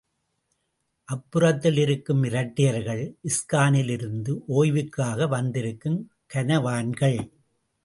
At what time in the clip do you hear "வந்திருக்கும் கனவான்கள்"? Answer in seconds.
5.27-7.19